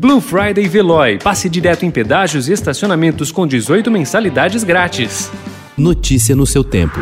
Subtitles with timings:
[0.00, 1.18] Blue Friday Veloy.
[1.18, 5.28] Passe direto em pedágios e estacionamentos com 18 mensalidades grátis.
[5.76, 7.00] Notícia no seu tempo.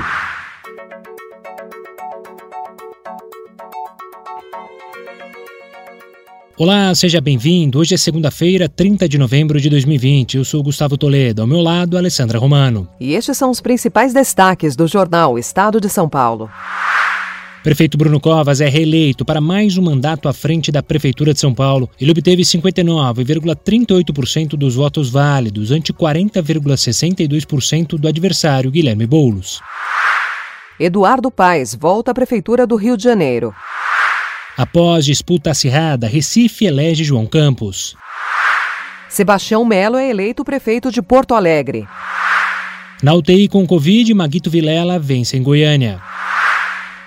[6.57, 7.81] Olá, seja bem-vindo.
[7.81, 10.39] Hoje é segunda-feira, 30 de novembro de 2020.
[10.39, 12.89] Eu sou Gustavo Toledo, ao meu lado, Alessandra Romano.
[12.99, 16.49] E estes são os principais destaques do jornal Estado de São Paulo.
[17.67, 21.53] Prefeito Bruno Covas é reeleito para mais um mandato à frente da Prefeitura de São
[21.53, 21.91] Paulo.
[22.01, 29.61] Ele obteve 59,38% dos votos válidos, ante 40,62% do adversário Guilherme Boulos.
[30.79, 33.53] Eduardo Paes volta à Prefeitura do Rio de Janeiro.
[34.57, 37.97] Após disputa acirrada, Recife elege João Campos.
[39.09, 41.85] Sebastião Melo é eleito prefeito de Porto Alegre.
[43.03, 46.01] Na UTI com Covid, Maguito Vilela vence em Goiânia.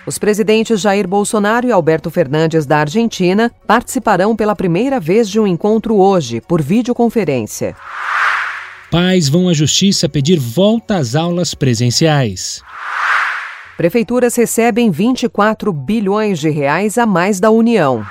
[0.09, 5.45] Os presidentes Jair Bolsonaro e Alberto Fernandes da Argentina participarão pela primeira vez de um
[5.45, 7.76] encontro hoje, por videoconferência.
[8.90, 12.64] Pais vão à justiça pedir volta às aulas presenciais.
[13.78, 18.03] Prefeituras recebem 24 bilhões de reais a mais da União.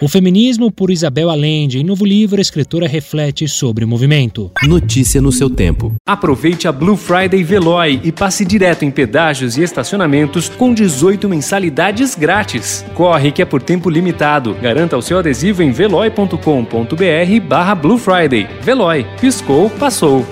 [0.00, 1.78] O Feminismo por Isabel Allende.
[1.78, 4.50] Em novo livro, a escritora reflete sobre o movimento.
[4.62, 5.94] Notícia no seu tempo.
[6.06, 12.14] Aproveite a Blue Friday Veloy e passe direto em pedágios e estacionamentos com 18 mensalidades
[12.14, 12.82] grátis.
[12.94, 14.54] Corre que é por tempo limitado.
[14.54, 18.48] Garanta o seu adesivo em veloy.com.br barra Blue Friday.
[18.62, 19.04] Veloy.
[19.20, 20.24] Piscou, passou.